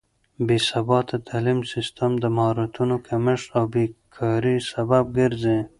[0.45, 3.85] بې ثباته تعليم سيستم د مهارتونو کمښت او بې
[4.15, 5.57] کارۍ سبب ګرځي.